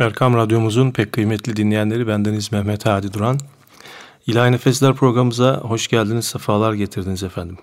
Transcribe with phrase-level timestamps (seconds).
[0.00, 3.38] Erkam Radyomuzun pek kıymetli dinleyenleri bendeniz Mehmet Hadi Duran.
[4.26, 7.58] İlahi Nefesler programımıza hoş geldiniz, sefalar getirdiniz efendim.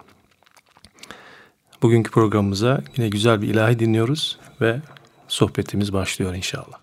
[1.81, 4.81] Bugünkü programımıza yine güzel bir ilahi dinliyoruz ve
[5.27, 6.79] sohbetimiz başlıyor inşallah.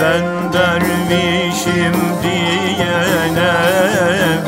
[0.00, 3.52] Ben dervişim diyene,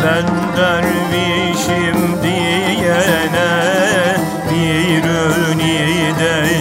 [0.04, 3.64] ben dervişim diyene
[4.50, 6.54] Bir ünidesim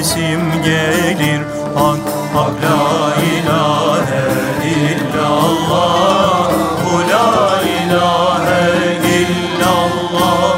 [0.73, 1.41] gelir,
[1.75, 2.04] hak
[2.36, 2.81] hak la
[3.31, 4.25] ilahe
[4.75, 6.51] illallah.
[6.83, 7.29] Bu la
[7.77, 8.65] ilahe
[9.17, 10.55] illallah.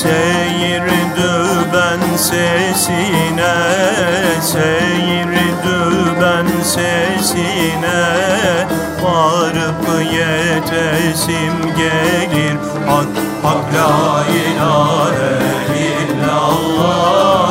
[0.00, 1.32] Seyirdi
[1.74, 3.56] ben sesine,
[4.52, 5.78] seyirdi
[6.20, 8.02] ben sesine.
[9.02, 9.84] Varıp
[10.18, 12.56] yetesim gelir.
[12.88, 15.32] Hak, hak la ilahe
[15.88, 17.43] illallah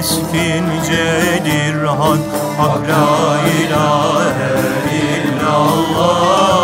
[0.00, 2.24] keskincedir Hak,
[2.58, 3.08] hak la
[3.60, 4.52] ilahe
[5.04, 6.59] illallah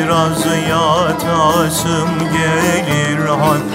[0.00, 3.69] Biraz yatasım gelir Hak,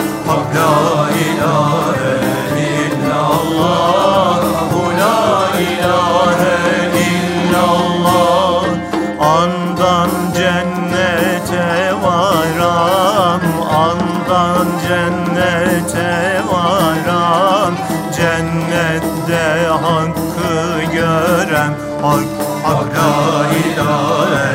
[10.46, 11.68] cennete
[12.04, 13.42] varam
[13.86, 16.14] Andan cennete
[16.50, 17.74] varam
[18.16, 19.46] Cennette
[19.84, 20.54] hakkı
[20.94, 22.30] görem Hak,
[22.64, 24.50] hak la ilahe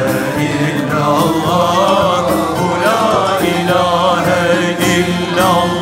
[0.51, 2.25] illallah
[2.59, 3.03] Bu la
[3.57, 5.80] ilahe illallah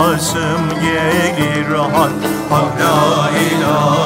[0.00, 2.12] koçasım gelir Hak,
[2.50, 3.99] hak la ilahe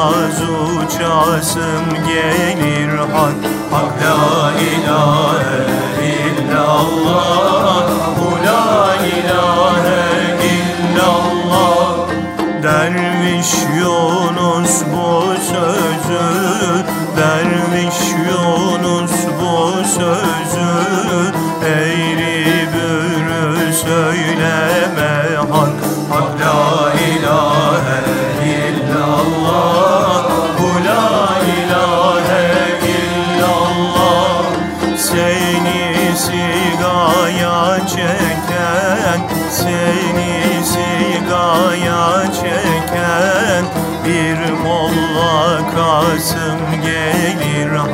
[0.00, 2.88] Biraz uçasım gelir.
[2.88, 3.34] Hak,
[3.70, 5.66] hak la ilahe
[6.02, 7.59] illallah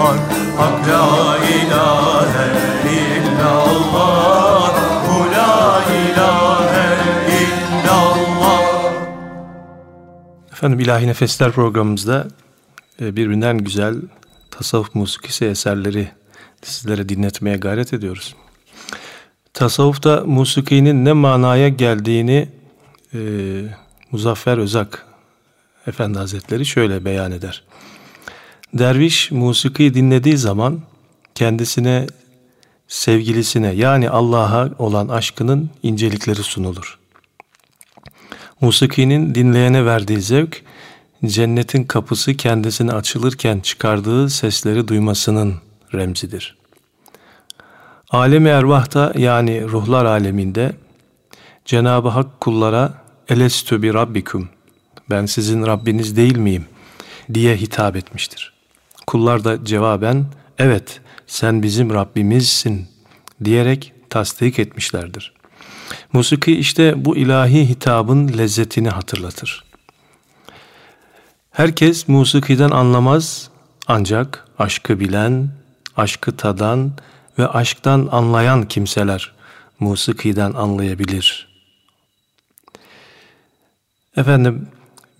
[0.07, 0.21] Hak,
[0.59, 2.47] hak la ilahe
[2.99, 4.75] illallah
[5.07, 6.87] Bu la ilahe
[7.37, 8.93] illallah
[10.53, 12.29] Efendim İlahi Nefesler programımızda
[13.01, 13.97] e, birbirinden güzel
[14.51, 16.09] tasavvuf musikisi eserleri
[16.63, 18.35] sizlere dinletmeye gayret ediyoruz.
[19.55, 22.49] Tasavvufta musikinin ne manaya geldiğini
[23.15, 23.19] e,
[24.13, 25.07] Muzaffer Özak
[25.87, 27.66] Efendi Hazretleri şöyle beyan eder.
[28.75, 30.81] Derviş musiki dinlediği zaman
[31.35, 32.07] kendisine
[32.89, 36.99] sevgilisine yani Allah'a olan aşkının incelikleri sunulur.
[38.61, 40.63] Musikinin dinleyene verdiği zevk,
[41.27, 45.55] cennetin kapısı kendisine açılırken çıkardığı sesleri duymasının
[45.95, 46.57] remzidir.
[48.11, 50.73] Alemi ervahta yani ruhlar aleminde
[51.65, 52.95] Cenab-ı Hak kullara
[53.29, 54.49] elestü bi rabbikum
[55.11, 56.65] ben sizin Rabbiniz değil miyim
[57.35, 58.56] diye hitap etmiştir.
[59.07, 60.27] Kullar da cevaben
[60.59, 62.89] evet sen bizim Rabbimizsin
[63.45, 65.33] diyerek tasdik etmişlerdir.
[66.13, 69.65] Musiki işte bu ilahi hitabın lezzetini hatırlatır.
[71.51, 73.51] Herkes musikiden anlamaz
[73.87, 75.49] ancak aşkı bilen,
[75.97, 76.93] aşkı tadan
[77.39, 79.33] ve aşktan anlayan kimseler
[79.81, 81.49] musikiden anlayabilir.
[84.17, 84.69] Efendim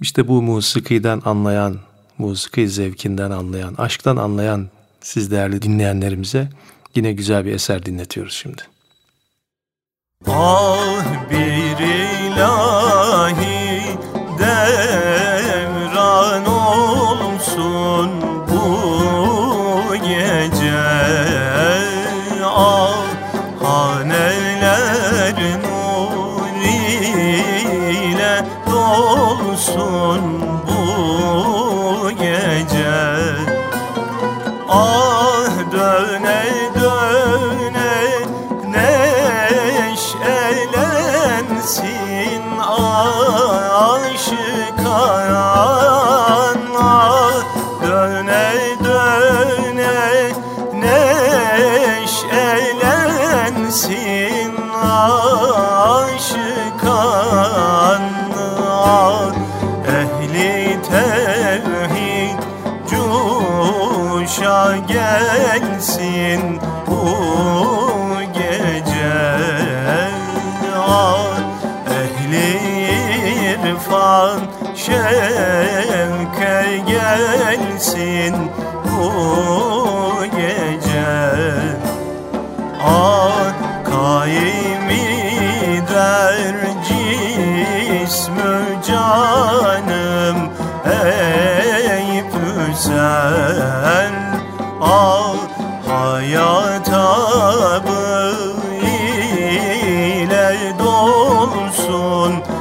[0.01, 1.79] işte bu musikiden anlayan,
[2.19, 4.69] musiki zevkinden anlayan, aşktan anlayan
[5.01, 6.49] siz değerli dinleyenlerimize
[6.95, 8.63] yine güzel bir eser dinletiyoruz şimdi.
[10.27, 11.85] Ah bir
[12.27, 13.83] ilahi
[14.39, 15.46] devran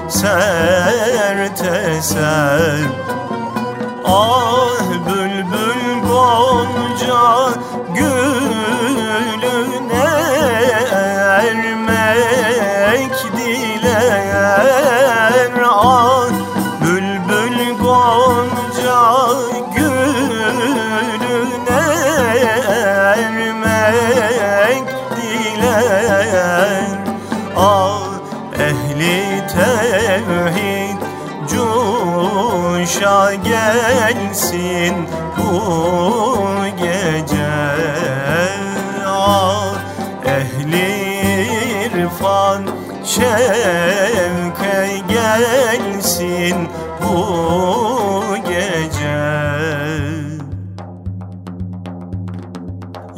[0.05, 2.89] dolsun sert eser
[4.03, 4.84] Ah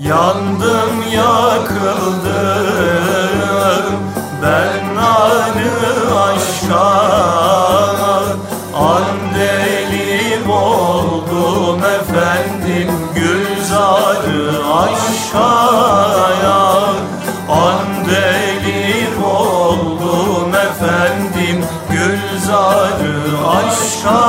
[0.09, 2.27] Yandım yakıldım.
[4.41, 5.71] Ben narı
[6.21, 6.87] aşka
[8.75, 12.89] Andelim oldum efendim.
[13.15, 16.61] Gülzarı aşkaya
[17.49, 21.65] Andelim oldum efendim.
[21.91, 24.21] Gülzarı aşka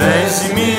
[0.00, 0.71] Bezmi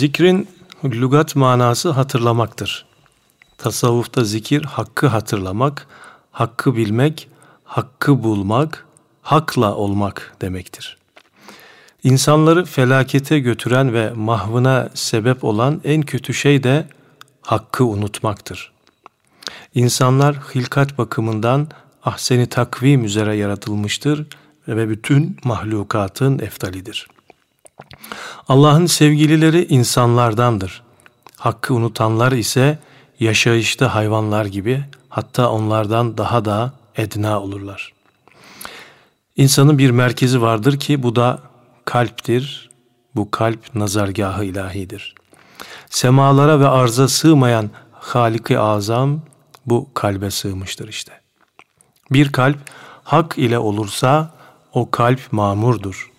[0.00, 0.48] Zikrin
[0.84, 2.86] lügat manası hatırlamaktır.
[3.58, 5.86] Tasavvufta zikir hakkı hatırlamak,
[6.30, 7.28] hakkı bilmek,
[7.64, 8.86] hakkı bulmak,
[9.22, 10.96] hakla olmak demektir.
[12.04, 16.88] İnsanları felakete götüren ve mahvına sebep olan en kötü şey de
[17.42, 18.72] hakkı unutmaktır.
[19.74, 21.68] İnsanlar hilkat bakımından
[22.04, 24.26] ahseni takvim üzere yaratılmıştır
[24.68, 27.08] ve bütün mahlukatın eftalidir.
[28.48, 30.82] Allah'ın sevgilileri insanlardandır.
[31.36, 32.78] Hakkı unutanlar ise
[33.20, 37.92] yaşayışta hayvanlar gibi hatta onlardan daha da edna olurlar.
[39.36, 41.38] İnsanın bir merkezi vardır ki bu da
[41.84, 42.70] kalptir.
[43.14, 45.14] Bu kalp nazargahı ilahidir.
[45.90, 49.20] Semalara ve arza sığmayan Halik-i Azam
[49.66, 51.12] bu kalbe sığmıştır işte.
[52.10, 52.58] Bir kalp
[53.04, 54.30] hak ile olursa
[54.72, 56.10] o kalp mamurdur.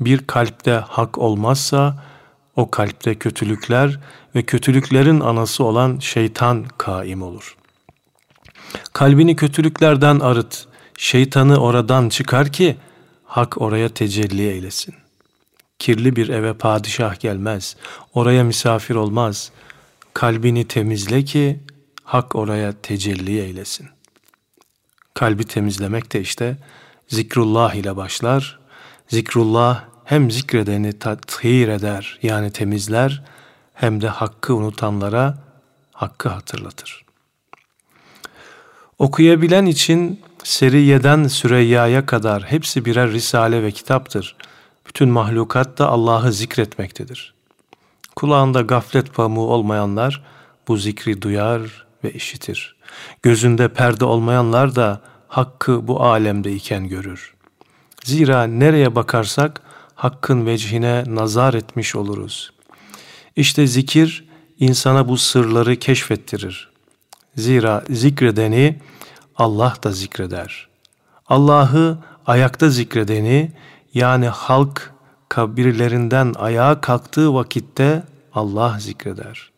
[0.00, 2.04] Bir kalpte hak olmazsa
[2.56, 4.00] o kalpte kötülükler
[4.34, 7.56] ve kötülüklerin anası olan şeytan kaim olur.
[8.92, 12.76] Kalbini kötülüklerden arıt, şeytanı oradan çıkar ki
[13.24, 14.94] hak oraya tecelli eylesin.
[15.78, 17.76] Kirli bir eve padişah gelmez,
[18.14, 19.52] oraya misafir olmaz.
[20.14, 21.60] Kalbini temizle ki
[22.04, 23.88] hak oraya tecelli eylesin.
[25.14, 26.56] Kalbi temizlemek de işte
[27.08, 28.58] zikrullah ile başlar.
[29.08, 33.22] Zikrullah hem zikredeni tathir eder yani temizler
[33.74, 35.38] hem de hakkı unutanlara
[35.92, 37.04] hakkı hatırlatır.
[38.98, 44.36] Okuyabilen için Seriye'den Süreyya'ya kadar hepsi birer risale ve kitaptır.
[44.86, 47.34] Bütün mahlukat da Allah'ı zikretmektedir.
[48.16, 50.24] Kulağında gaflet pamuğu olmayanlar
[50.68, 52.76] bu zikri duyar ve işitir.
[53.22, 57.34] Gözünde perde olmayanlar da hakkı bu alemde iken görür.
[58.04, 59.67] Zira nereye bakarsak
[59.98, 62.52] hakkın vecihine nazar etmiş oluruz.
[63.36, 64.28] İşte zikir
[64.58, 66.70] insana bu sırları keşfettirir.
[67.36, 68.78] Zira zikredeni
[69.36, 70.68] Allah da zikreder.
[71.26, 73.52] Allah'ı ayakta zikredeni
[73.94, 74.92] yani halk
[75.28, 78.02] kabirlerinden ayağa kalktığı vakitte
[78.34, 79.50] Allah zikreder.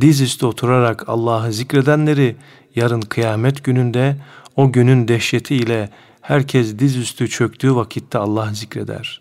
[0.00, 2.36] Dizüstü oturarak Allah'ı zikredenleri
[2.74, 4.16] yarın kıyamet gününde
[4.56, 9.20] o günün dehşetiyle herkes dizüstü çöktüğü vakitte Allah zikreder.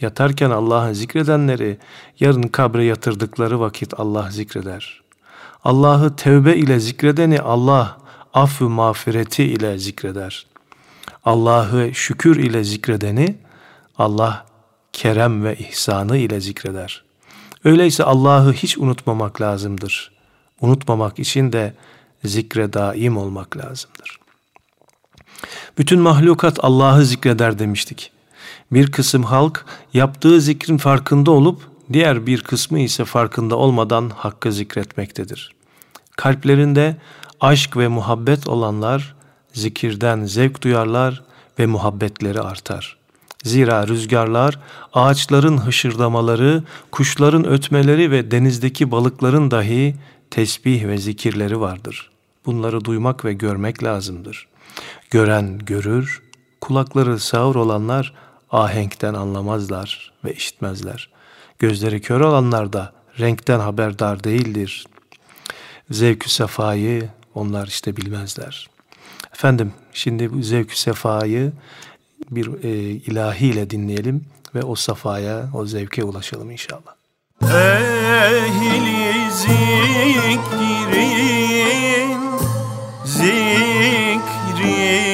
[0.00, 1.78] Yatarken Allah'ı zikredenleri
[2.20, 5.02] yarın kabre yatırdıkları vakit Allah zikreder.
[5.64, 7.98] Allah'ı tevbe ile zikredeni Allah
[8.34, 10.46] affü mağfireti ile zikreder.
[11.24, 13.36] Allah'ı şükür ile zikredeni
[13.98, 14.46] Allah
[14.92, 17.04] kerem ve ihsanı ile zikreder.
[17.64, 20.12] Öyleyse Allah'ı hiç unutmamak lazımdır.
[20.60, 21.74] Unutmamak için de
[22.24, 24.23] zikre daim olmak lazımdır.
[25.78, 28.10] Bütün mahlukat Allah'ı zikreder demiştik.
[28.72, 29.64] Bir kısım halk
[29.94, 31.62] yaptığı zikrin farkında olup
[31.92, 35.54] diğer bir kısmı ise farkında olmadan hakkı zikretmektedir.
[36.16, 36.96] Kalplerinde
[37.40, 39.14] aşk ve muhabbet olanlar
[39.52, 41.22] zikirden zevk duyarlar
[41.58, 42.96] ve muhabbetleri artar.
[43.42, 44.58] Zira rüzgarlar,
[44.92, 49.96] ağaçların hışırdamaları, kuşların ötmeleri ve denizdeki balıkların dahi
[50.30, 52.10] tesbih ve zikirleri vardır.
[52.46, 54.46] Bunları duymak ve görmek lazımdır.
[55.14, 56.22] Gören görür,
[56.60, 58.14] kulakları sağır olanlar
[58.50, 61.10] ahenkten anlamazlar ve işitmezler.
[61.58, 64.86] Gözleri kör olanlar da renkten haberdar değildir.
[65.90, 68.70] Zevkü sefayı onlar işte bilmezler.
[69.32, 71.52] Efendim şimdi bu zevkü sefayı
[72.30, 76.94] bir e, ilahiyle dinleyelim ve o safaya, o zevke ulaşalım inşallah.
[77.42, 80.94] Ehli zikrin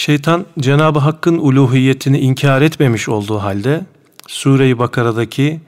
[0.00, 3.86] Şeytan Cenab-ı Hakk'ın uluhiyetini inkar etmemiş olduğu halde
[4.28, 5.60] Sure-i Bakara'daki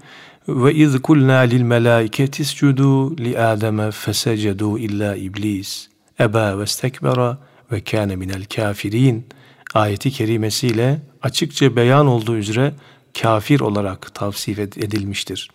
[0.49, 5.89] ve iz kulna lil melaiketi iscudu li Adem'e fesecedu illa iblis
[6.21, 7.39] eba ve istekbera
[7.73, 9.27] ve kâne minel kafirin
[9.75, 12.75] ayeti kerimesiyle açıkça beyan olduğu üzere
[13.23, 15.51] kafir olarak tavsif edilmiştir.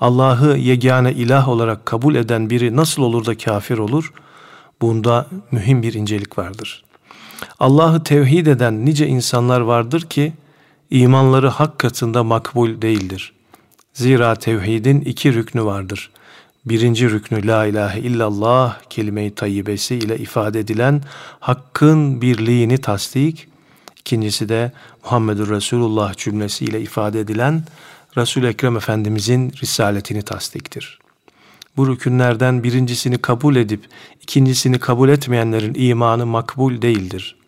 [0.00, 4.12] Allah'ı yegane ilah olarak kabul eden biri nasıl olur da kafir olur?
[4.80, 6.84] Bunda mühim bir incelik vardır.
[7.62, 10.32] Allah'ı tevhid eden nice insanlar vardır ki
[10.90, 13.32] imanları hak katında makbul değildir.
[13.92, 16.10] Zira tevhidin iki rüknü vardır.
[16.66, 21.02] Birinci rüknü la ilahe illallah kelime-i tayyibesi ile ifade edilen
[21.40, 23.48] hakkın birliğini tasdik,
[24.00, 24.72] İkincisi de
[25.04, 27.64] Muhammedur Resulullah cümlesi ile ifade edilen
[28.16, 30.98] Resul Ekrem Efendimizin risaletini tasdiktir.
[31.76, 33.84] Bu rükünlerden birincisini kabul edip
[34.22, 37.41] ikincisini kabul etmeyenlerin imanı makbul değildir.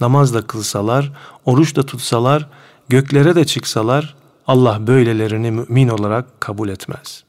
[0.00, 1.12] Namaz da kılsalar,
[1.44, 2.48] oruç da tutsalar,
[2.88, 4.14] göklere de çıksalar
[4.46, 7.24] Allah böylelerini mümin olarak kabul etmez.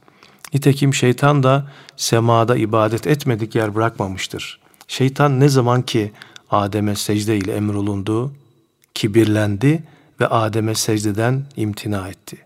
[0.54, 4.60] Nitekim şeytan da semada ibadet etmedik yer bırakmamıştır.
[4.88, 6.12] Şeytan ne zaman ki
[6.50, 8.32] Adem'e secde ile emrolundu,
[8.94, 9.84] kibirlendi
[10.22, 12.38] ve Adem'e secdeden imtina etti.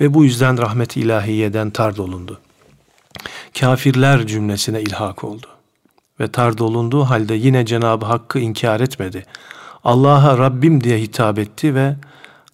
[0.00, 2.40] Ve bu yüzden rahmet-i ilahiyeden tard olundu
[3.60, 5.46] kafirler cümlesine ilhak oldu.
[6.20, 9.24] Ve tard olunduğu halde yine Cenab-ı Hakk'ı inkar etmedi.
[9.84, 11.96] Allah'a Rabbim diye hitap etti ve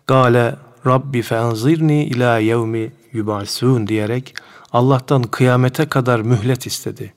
[0.07, 0.57] Gale
[0.87, 4.35] Rabbi fenzirni ila yevmi yubasun diyerek
[4.73, 7.15] Allah'tan kıyamete kadar mühlet istedi.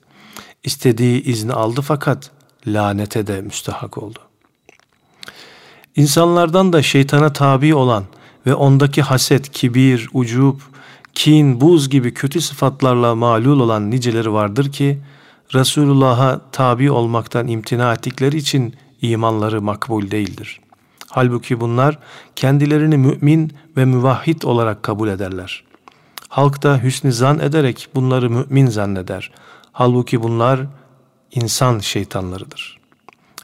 [0.64, 2.30] İstediği izni aldı fakat
[2.66, 4.18] lanete de müstahak oldu.
[5.96, 8.04] İnsanlardan da şeytana tabi olan
[8.46, 10.60] ve ondaki haset, kibir, ucub,
[11.14, 14.98] kin, buz gibi kötü sıfatlarla malul olan niceleri vardır ki
[15.54, 20.60] Resulullah'a tabi olmaktan imtina ettikleri için imanları makbul değildir.
[21.08, 21.98] Halbuki bunlar
[22.36, 25.64] kendilerini mümin ve müvahhid olarak kabul ederler.
[26.28, 29.30] Halk da hüsnü zan ederek bunları mümin zanneder.
[29.72, 30.60] Halbuki bunlar
[31.30, 32.78] insan şeytanlarıdır.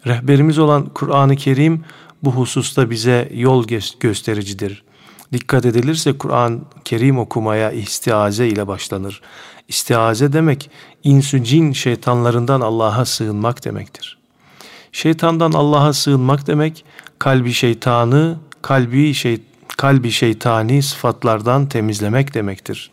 [0.07, 1.85] Rehberimiz olan Kur'an-ı Kerim
[2.23, 3.67] bu hususta bize yol
[4.01, 4.85] göstericidir.
[5.33, 9.21] Dikkat edilirse Kur'an Kerim okumaya istiaze ile başlanır.
[9.69, 10.71] İstiaze demek
[11.05, 14.24] insü cin şeytanlarından Allah'a sığınmak demektir.
[14.95, 16.85] Şeytandan Allah'a sığınmak demek
[17.19, 19.41] kalbi şeytanı, kalbi şey
[19.77, 22.91] kalbi şeytani sıfatlardan temizlemek demektir.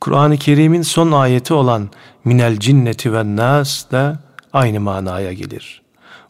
[0.00, 1.90] Kur'an-ı Kerim'in son ayeti olan
[2.24, 4.18] minel cinneti ve nas da
[4.52, 5.82] aynı manaya gelir.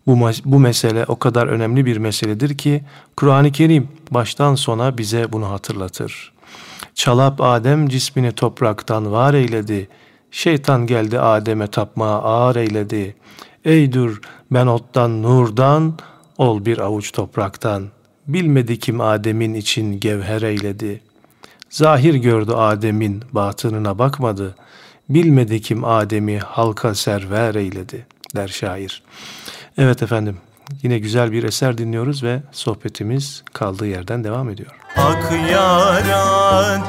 [0.06, 2.84] Bu, bu mesele o kadar önemli bir meseledir ki
[3.16, 6.32] Kur'an-ı Kerim baştan sona bize bunu hatırlatır.
[6.94, 9.88] Çalap Adem cismini topraktan var eyledi.
[10.30, 13.16] Şeytan geldi Adem'e tapmaya ağır eyledi.
[13.64, 15.94] Ey dur ben ottan nurdan,
[16.38, 17.88] ol bir avuç topraktan.
[18.26, 21.00] Bilmedi kim Adem'in için gevher eyledi.
[21.70, 24.56] Zahir gördü Adem'in batınına bakmadı.
[25.09, 28.06] Bilmedi kim Adem'i halka server eyledi
[28.37, 29.02] der şair.
[29.78, 30.37] Evet efendim
[30.82, 34.70] yine güzel bir eser dinliyoruz ve sohbetimiz kaldığı yerden devam ediyor.
[34.94, 36.87] Hak yarattı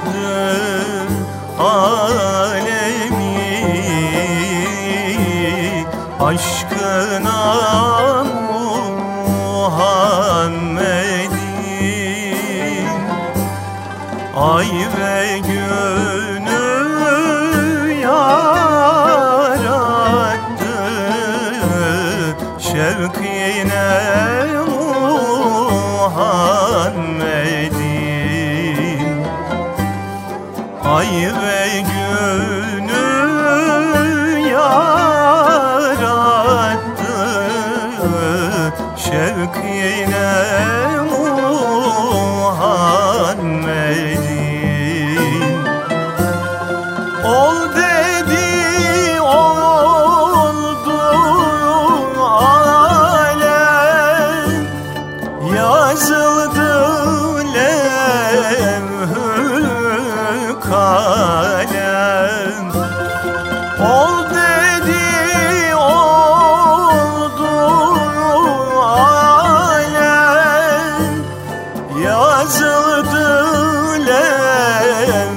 [72.65, 75.35] açıldı levhül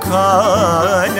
[0.00, 1.19] kalem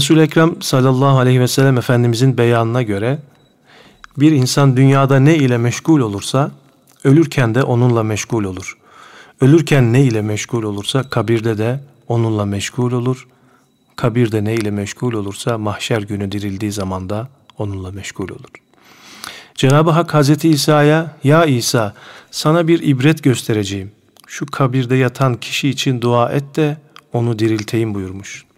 [0.00, 3.18] Resul-i Ekrem sallallahu aleyhi ve sellem Efendimizin beyanına göre
[4.18, 6.50] bir insan dünyada ne ile meşgul olursa
[7.04, 8.78] ölürken de onunla meşgul olur.
[9.40, 13.28] Ölürken ne ile meşgul olursa kabirde de onunla meşgul olur.
[13.96, 18.50] Kabirde ne ile meşgul olursa mahşer günü dirildiği zaman da onunla meşgul olur.
[19.54, 21.94] Cenab-ı Hak Hazreti İsa'ya ya İsa
[22.30, 23.92] sana bir ibret göstereceğim.
[24.26, 26.76] Şu kabirde yatan kişi için dua et de
[27.12, 28.49] onu dirilteyim buyurmuş.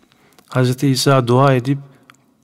[0.53, 1.79] Hazreti İsa dua edip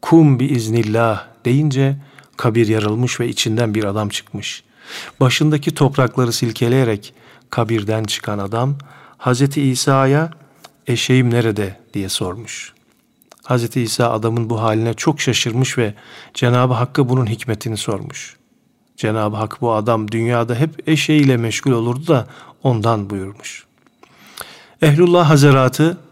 [0.03, 1.97] kum bi iznillah deyince
[2.37, 4.65] kabir yarılmış ve içinden bir adam çıkmış.
[5.21, 7.15] Başındaki toprakları silkeleyerek
[7.51, 8.79] kabirden çıkan adam
[9.19, 10.31] Hazreti İsa'ya
[10.87, 12.75] eşeğim nerede diye sormuş.
[13.45, 15.95] Hazreti İsa adamın bu haline çok şaşırmış ve
[16.35, 18.37] Cenab-ı Hakk'a bunun hikmetini sormuş.
[18.97, 22.27] Cenab-ı Hak bu adam dünyada hep eşeğiyle meşgul olurdu da
[22.63, 23.65] ondan buyurmuş.
[24.83, 26.08] Ehlullah Hazretleri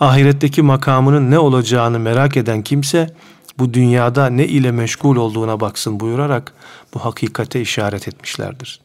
[0.00, 3.14] ahiretteki makamının ne olacağını merak eden kimse
[3.58, 6.52] bu dünyada ne ile meşgul olduğuna baksın buyurarak
[6.94, 8.80] bu hakikate işaret etmişlerdir.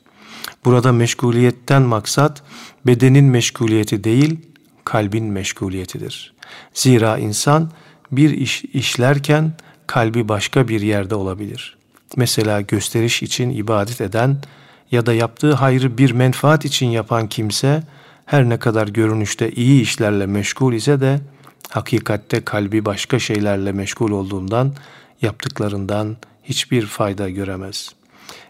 [0.65, 2.43] Burada meşguliyetten maksat
[2.87, 4.39] bedenin meşguliyeti değil,
[4.85, 6.33] kalbin meşguliyetidir.
[6.73, 7.71] Zira insan
[8.11, 9.53] bir iş işlerken
[9.87, 11.77] kalbi başka bir yerde olabilir.
[12.15, 14.37] Mesela gösteriş için ibadet eden
[14.91, 17.83] ya da yaptığı hayrı bir menfaat için yapan kimse
[18.31, 21.19] her ne kadar görünüşte iyi işlerle meşgul ise de
[21.69, 24.73] hakikatte kalbi başka şeylerle meşgul olduğundan
[25.21, 27.95] yaptıklarından hiçbir fayda göremez.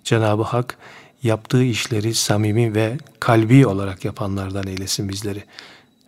[0.04, 0.78] Cenab-ı Hak
[1.24, 5.44] yaptığı işleri samimi ve kalbi olarak yapanlardan eylesin bizleri.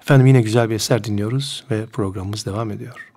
[0.01, 3.12] Efendim yine güzel bir eser dinliyoruz ve programımız devam ediyor.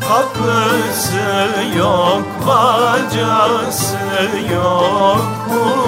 [0.00, 1.16] Kapısı
[1.78, 3.96] yok, bacası
[4.52, 5.86] yok bu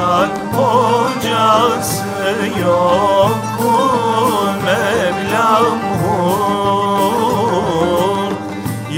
[0.00, 2.04] alacak hocası
[2.60, 3.72] yok bu
[4.64, 5.80] Mevlam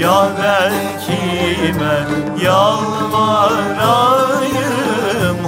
[0.01, 0.73] ya ben
[1.05, 1.97] kime
[2.45, 2.89] yalvarayım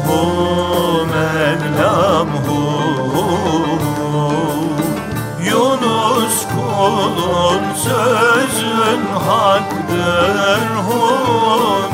[0.08, 0.22] hu
[1.08, 2.62] Mevlam hu
[5.46, 11.02] Yunus kulun sözün haktır hu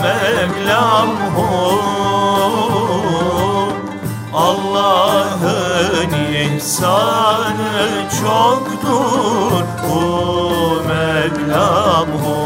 [0.02, 2.21] Mevlam hu
[4.34, 12.38] Allah'ın ihsanı çoktur hu Mevlam hu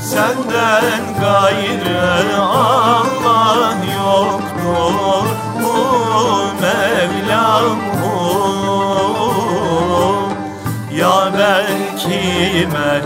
[0.00, 5.26] Senden gayrı Allah yoktur
[5.62, 5.76] hu
[6.60, 8.14] Mevlam hu
[10.96, 13.02] Ya ben kime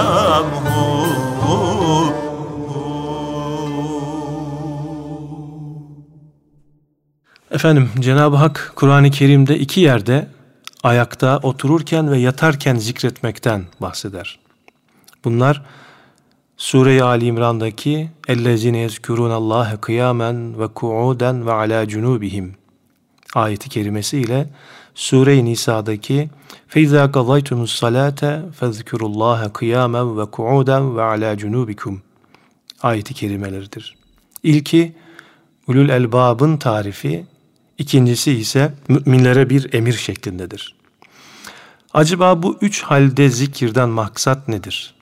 [0.00, 1.56] Mevlam hu
[7.50, 10.28] Efendim Cenab-ı Hak Kur'an-ı Kerim'de iki yerde
[10.82, 14.38] ayakta, otururken ve yatarken zikretmekten bahseder.
[15.24, 15.62] Bunlar
[16.56, 22.50] Sure-i Ali İmran'daki اَلَّذِينَ يَذْكُرُونَ اللّٰهَ قِيَامًا وَكُعُودًا وَعَلَى جُنُوبِهِمْ
[23.34, 24.46] ayeti kerimesi ile
[24.94, 26.30] Sure-i Nisa'daki
[26.72, 28.22] فَاِذَا قَضَيْتُمُ الصَّلَاةَ
[28.58, 31.96] فَذْكُرُوا اللّٰهَ قِيَامًا وَكُعُودًا وَعَلَى جُنُوبِكُمْ
[32.82, 33.96] ayeti kerimeleridir.
[34.42, 34.92] İlki
[35.68, 37.26] ulul elbabın tarifi,
[37.78, 40.74] İkincisi ise müminlere bir emir şeklindedir.
[41.94, 44.94] Acaba bu üç halde zikirden maksat nedir?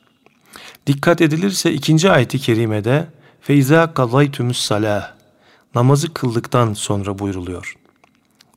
[0.86, 3.06] Dikkat edilirse ikinci ayeti kerimede
[3.40, 5.12] feyza kazaytümüs salah
[5.74, 7.76] namazı kıldıktan sonra buyruluyor.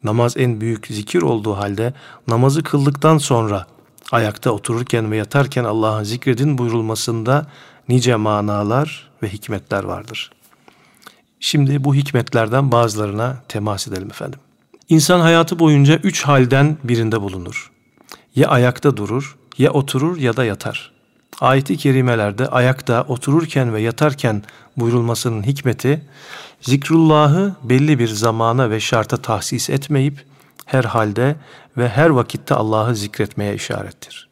[0.05, 1.95] Namaz en büyük zikir olduğu halde
[2.29, 3.67] namazı kıldıktan sonra
[4.12, 7.47] ayakta otururken ve yatarken Allah'ın zikredin buyurulmasında
[7.88, 10.43] nice manalar ve hikmetler vardır.''
[11.45, 14.38] Şimdi bu hikmetlerden bazılarına temas edelim efendim.
[14.88, 17.71] İnsan hayatı boyunca üç halden birinde bulunur.
[18.37, 20.93] Ya ayakta durur, ya oturur ya da yatar.
[21.40, 24.42] Ayet-i kerimelerde ayakta, otururken ve yatarken
[24.77, 26.03] buyurulmasının hikmeti,
[26.61, 30.25] zikrullahı belli bir zamana ve şarta tahsis etmeyip,
[30.66, 31.37] her halde
[31.77, 34.29] ve her vakitte Allah'ı zikretmeye işarettir.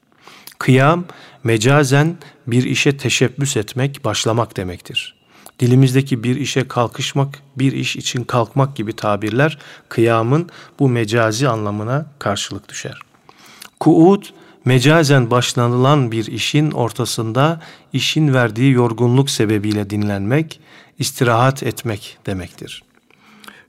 [0.58, 1.04] Kıyam,
[1.44, 5.20] mecazen bir işe teşebbüs etmek, başlamak demektir
[5.60, 9.58] dilimizdeki bir işe kalkışmak, bir iş için kalkmak gibi tabirler
[9.88, 13.00] kıyamın bu mecazi anlamına karşılık düşer.
[13.80, 14.22] Kuud,
[14.64, 17.60] mecazen başlanılan bir işin ortasında
[17.92, 20.60] işin verdiği yorgunluk sebebiyle dinlenmek,
[20.98, 22.82] istirahat etmek demektir.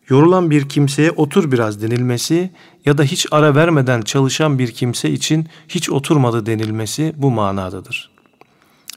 [0.10, 2.52] Yorulan bir kimseye otur biraz denilmesi
[2.86, 8.12] ya da hiç ara vermeden çalışan bir kimse için hiç oturmadı denilmesi bu manadadır.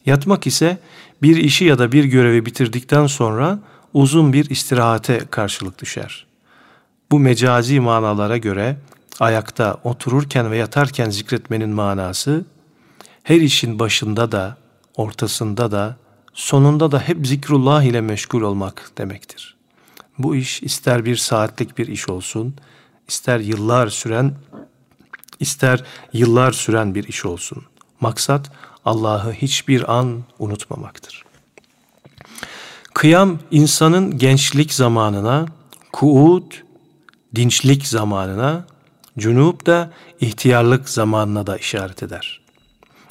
[0.06, 0.78] Yatmak ise
[1.22, 3.58] bir işi ya da bir görevi bitirdikten sonra
[3.92, 6.26] uzun bir istirahate karşılık düşer.
[7.10, 8.76] Bu mecazi manalara göre
[9.20, 12.44] ayakta otururken ve yatarken zikretmenin manası
[13.22, 14.56] her işin başında da,
[14.96, 15.96] ortasında da,
[16.32, 19.56] sonunda da hep zikrullah ile meşgul olmak demektir.
[20.18, 22.54] Bu iş ister bir saatlik bir iş olsun,
[23.08, 24.34] ister yıllar süren,
[25.40, 27.64] ister yıllar süren bir iş olsun.
[28.00, 28.50] Maksat
[28.84, 31.24] Allah'ı hiçbir an unutmamaktır.
[32.94, 35.46] Kıyam insanın gençlik zamanına,
[35.92, 36.52] kuud
[37.34, 38.66] dinçlik zamanına,
[39.18, 42.40] cunub da ihtiyarlık zamanına da işaret eder.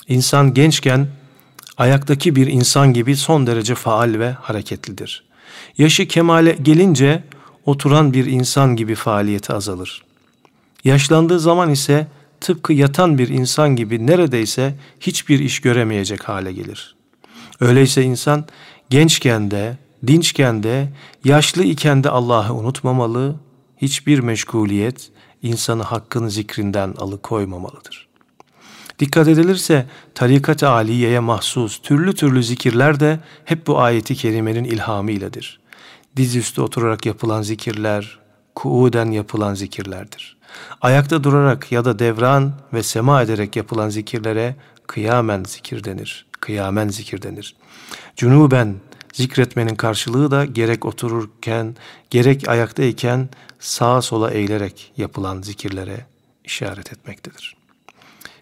[0.07, 1.07] İnsan gençken
[1.77, 5.23] ayaktaki bir insan gibi son derece faal ve hareketlidir.
[5.77, 7.23] Yaşı kemale gelince
[7.65, 10.03] oturan bir insan gibi faaliyeti azalır.
[10.83, 12.07] Yaşlandığı zaman ise
[12.41, 16.95] tıpkı yatan bir insan gibi neredeyse hiçbir iş göremeyecek hale gelir.
[17.59, 18.45] Öyleyse insan
[18.89, 20.89] gençken de, dinçken de,
[21.23, 23.35] yaşlı iken de Allah'ı unutmamalı,
[23.77, 25.11] hiçbir meşguliyet
[25.43, 28.07] insanı hakkın zikrinden alıkoymamalıdır.
[28.99, 35.59] Dikkat edilirse tarikat-ı aliyeye mahsus türlü türlü zikirler de hep bu ayeti kerimenin ilhamı iledir.
[36.15, 38.19] Dizüstü oturarak yapılan zikirler,
[38.55, 40.37] kuuden yapılan zikirlerdir.
[40.81, 44.55] Ayakta durarak ya da devran ve sema ederek yapılan zikirlere
[44.87, 46.25] kıyamen zikir denir.
[46.39, 47.55] Kıyamen zikir denir.
[48.15, 48.75] Cunuben
[49.13, 51.75] zikretmenin karşılığı da gerek otururken
[52.09, 56.05] gerek ayaktayken sağa sola eğilerek yapılan zikirlere
[56.43, 57.55] işaret etmektedir.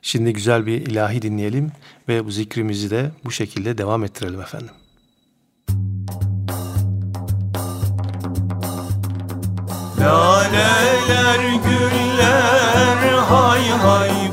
[0.02, 1.72] Şimdi güzel bir ilahi dinleyelim
[2.08, 4.74] ve bu zikrimizi de bu şekilde devam ettirelim efendim.
[10.00, 14.31] Laleler güller hay hay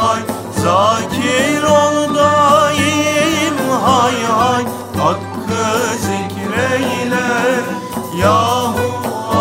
[0.00, 0.22] Hay
[0.62, 4.64] zakir ol daim Hay hay.
[4.98, 5.64] Hakkı
[6.06, 7.30] zikreyle
[8.22, 8.86] Yahu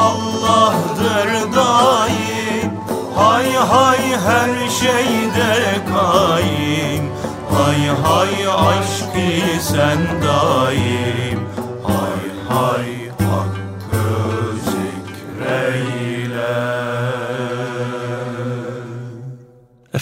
[0.06, 2.72] Allah'dır daim.
[3.16, 5.56] Hay hay her şeyde
[5.94, 7.12] kaim.
[7.54, 11.40] Hay hay aşkı sen daim.
[11.84, 13.03] Hay hay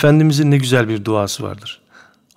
[0.02, 1.82] Efendimizin ne güzel bir duası vardır.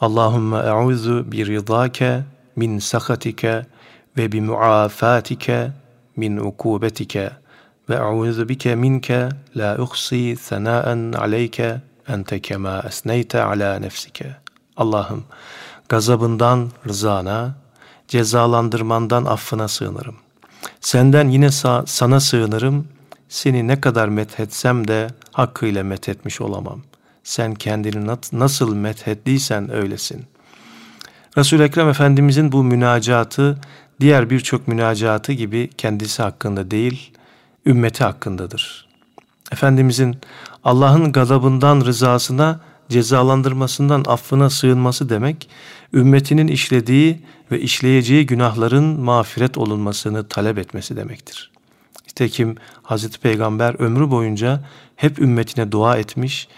[0.01, 2.23] Allahümme e'udhu bi ridake
[2.57, 3.67] min sakatike
[4.17, 5.73] ve bi muafatike
[6.17, 7.31] min ukubetike
[7.89, 14.37] ve e'udhu bike minke la uhsi senaen aleyke ente kema esneyte ala nefsike.
[14.77, 15.25] Allah'ım
[15.89, 17.55] gazabından rızana,
[18.09, 20.17] cezalandırmandan affına sığınırım.
[20.81, 22.89] Senden yine sa- sana sığınırım.
[23.29, 26.83] Seni ne kadar methetsem de hakkıyla methetmiş olamam.
[27.25, 30.25] Sen kendini nasıl methettiysen öylesin.
[31.39, 33.59] Resul Ekrem Efendimizin bu münacatı
[34.01, 37.13] diğer birçok münacatı gibi kendisi hakkında değil,
[37.67, 38.89] ümmeti hakkındadır.
[39.53, 40.17] Efendimizin
[40.65, 45.49] Allah'ın gazabından rızasına, cezalandırmasından affına sığınması demek,
[45.95, 51.51] ümmetinin işlediği ve işleyeceği günahların mağfiret olunmasını talep etmesi demektir.
[52.09, 54.61] Nitekim Hazreti Peygamber ömrü boyunca
[54.97, 56.49] hep ümmetine dua etmiş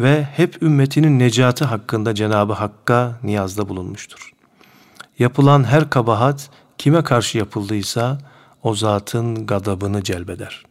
[0.00, 4.32] ve hep ümmetinin necatı hakkında Cenabı Hakk'a niyazda bulunmuştur.
[5.18, 8.18] Yapılan her kabahat kime karşı yapıldıysa
[8.62, 10.64] o zatın gadabını celbeder.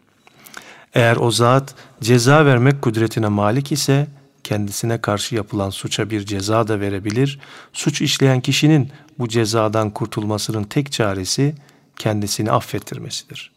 [0.94, 4.08] Eğer o zat ceza vermek kudretine malik ise
[4.44, 7.40] kendisine karşı yapılan suça bir ceza da verebilir.
[7.74, 11.56] Suç işleyen kişinin bu cezadan kurtulmasının tek çaresi
[11.96, 13.53] kendisini affettirmesidir.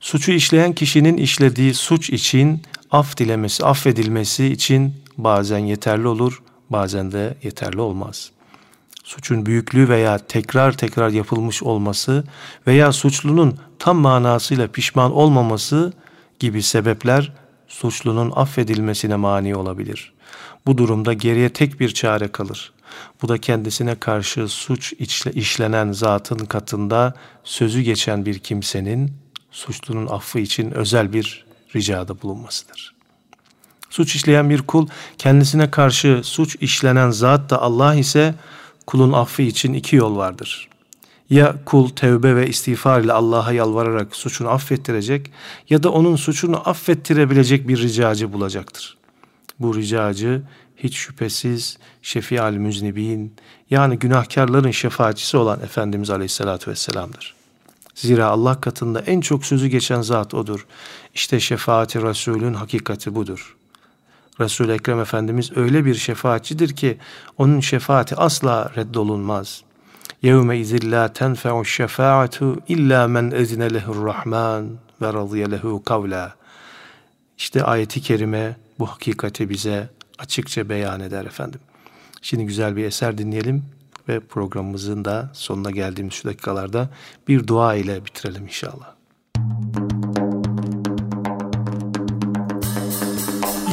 [0.00, 7.34] Suçu işleyen kişinin işlediği suç için af dilemesi, affedilmesi için bazen yeterli olur, bazen de
[7.42, 8.30] yeterli olmaz.
[9.04, 12.24] Suçun büyüklüğü veya tekrar tekrar yapılmış olması
[12.66, 15.92] veya suçlunun tam manasıyla pişman olmaması
[16.38, 17.32] gibi sebepler
[17.68, 20.12] suçlunun affedilmesine mani olabilir.
[20.66, 22.72] Bu durumda geriye tek bir çare kalır.
[23.22, 24.92] Bu da kendisine karşı suç
[25.34, 29.12] işlenen zatın katında sözü geçen bir kimsenin
[29.50, 32.94] suçlunun affı için özel bir ricada bulunmasıdır.
[33.90, 38.34] Suç işleyen bir kul kendisine karşı suç işlenen zat da Allah ise
[38.86, 40.68] kulun affı için iki yol vardır.
[41.30, 45.30] Ya kul tevbe ve istiğfar ile Allah'a yalvararak suçunu affettirecek
[45.70, 48.96] ya da onun suçunu affettirebilecek bir ricacı bulacaktır.
[49.58, 50.42] Bu ricacı
[50.76, 53.34] hiç şüphesiz şefial müznibin
[53.70, 57.39] yani günahkarların şefaatçisi olan Efendimiz Aleyhisselatü Vesselam'dır.
[57.99, 60.65] Zira Allah katında en çok sözü geçen zat odur.
[61.13, 63.55] İşte şefaati Resulün hakikati budur.
[64.39, 66.97] Resul-i Ekrem Efendimiz öyle bir şefaatçidir ki
[67.37, 69.63] onun şefaati asla reddolunmaz.
[70.23, 72.37] يَوْمَ اِذِ لَا تَنْفَعُ الشَّفَاعَةُ
[72.75, 74.63] اِلَّا مَنْ اَذِنَ لَهُ الرَّحْمَانِ
[75.01, 76.29] وَرَضِيَ لَهُ قَوْلًا
[77.37, 81.59] İşte ayeti kerime bu hakikati bize açıkça beyan eder efendim.
[82.21, 83.65] Şimdi güzel bir eser dinleyelim
[84.08, 86.88] ve programımızın da sonuna geldiğimiz şu dakikalarda
[87.28, 88.94] bir dua ile bitirelim inşallah.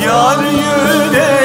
[0.06, 1.37] Yar yüreğim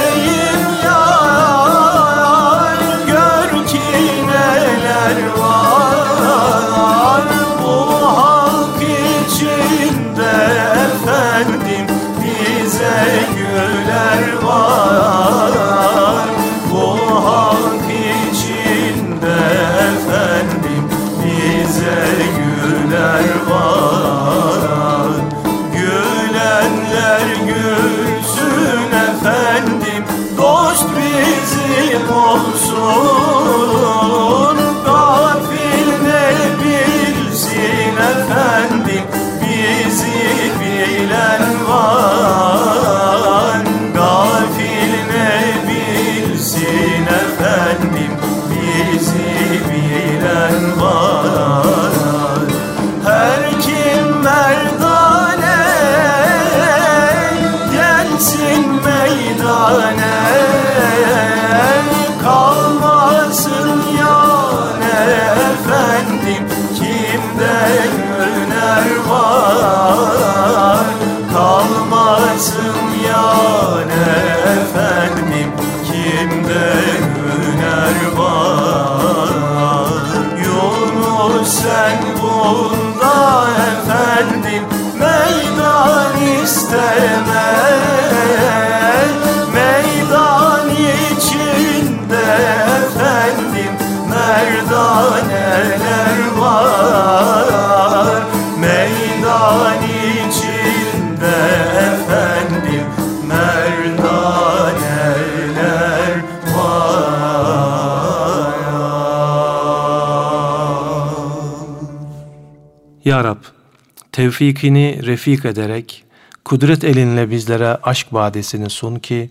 [114.23, 116.05] tevfikini refik ederek,
[116.45, 119.31] kudret elinle bizlere aşk badesini sun ki,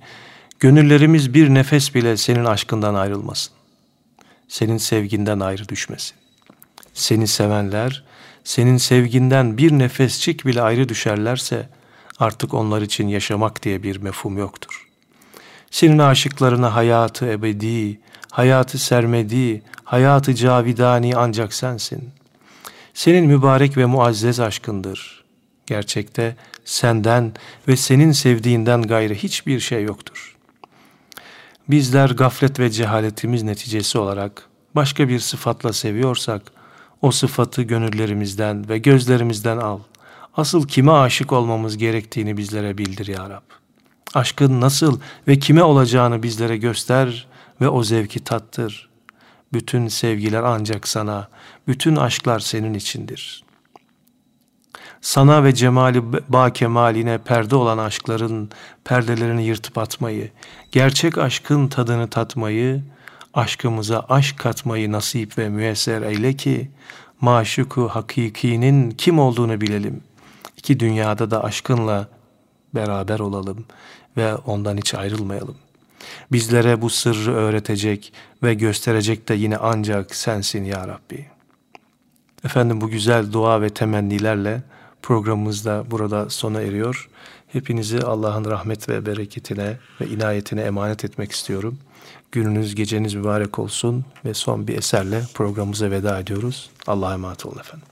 [0.60, 3.54] gönüllerimiz bir nefes bile senin aşkından ayrılmasın.
[4.48, 6.16] Senin sevginden ayrı düşmesin.
[6.94, 8.04] Seni sevenler,
[8.44, 11.70] senin sevginden bir nefesçik bile ayrı düşerlerse,
[12.20, 14.88] artık onlar için yaşamak diye bir mefhum yoktur.
[15.72, 18.00] Senin aşıklarına hayatı ebedi,
[18.32, 22.21] hayatı sermedi, hayatı cavidani ancak sensin.''
[22.94, 25.24] Senin mübarek ve muazzez aşkındır.
[25.66, 26.36] Gerçekte
[26.66, 27.34] senden
[27.68, 30.36] ve senin sevdiğinden gayrı hiçbir şey yoktur.
[31.70, 36.42] Bizler gaflet ve cehaletimiz neticesi olarak başka bir sıfatla seviyorsak,
[37.02, 39.80] o sıfatı gönüllerimizden ve gözlerimizden al.
[40.38, 43.44] Asıl kime aşık olmamız gerektiğini bizlere bildir ya Rab.
[44.14, 47.28] Aşkın nasıl ve kime olacağını bizlere göster
[47.62, 48.90] ve o zevki tattır.
[49.54, 51.28] Bütün sevgiler ancak sana,
[51.72, 53.44] bütün aşklar senin içindir.
[55.02, 58.50] Sana ve cemali ba kemaline perde olan aşkların
[58.84, 60.32] perdelerini yırtıp atmayı,
[60.72, 62.84] gerçek aşkın tadını tatmayı,
[63.34, 66.72] aşkımıza aşk katmayı nasip ve müesser eyle ki,
[67.22, 70.04] maşuku hakikinin kim olduğunu bilelim.
[70.58, 72.08] İki dünyada da aşkınla
[72.76, 73.66] beraber olalım
[74.18, 75.58] ve ondan hiç ayrılmayalım.
[76.32, 78.14] Bizlere bu sırrı öğretecek
[78.44, 81.31] ve gösterecek de yine ancak sensin ya Rabbi.
[82.46, 84.62] Efendim bu güzel dua ve temennilerle
[85.02, 87.10] programımız da burada sona eriyor.
[87.48, 91.78] Hepinizi Allah'ın rahmet ve bereketine ve inayetine emanet etmek istiyorum.
[92.32, 96.70] Gününüz, geceniz mübarek olsun ve son bir eserle programımıza veda ediyoruz.
[96.88, 97.88] Allah'a emanet olun efendim.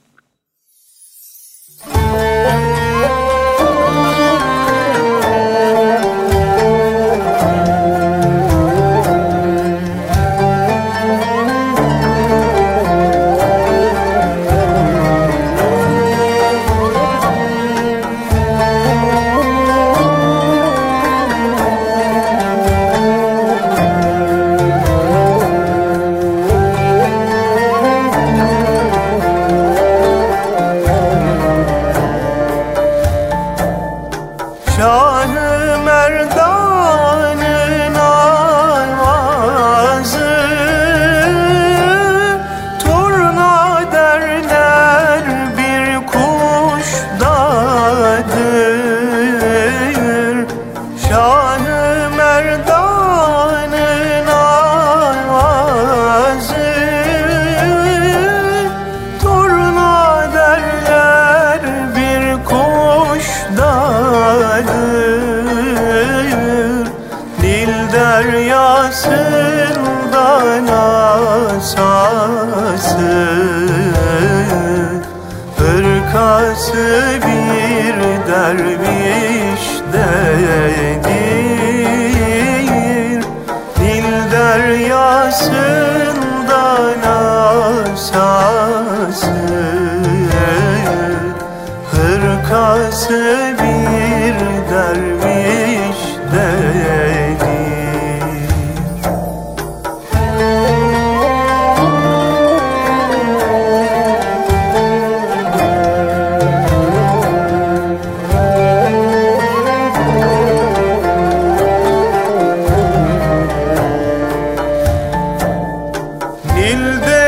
[116.60, 117.19] ilde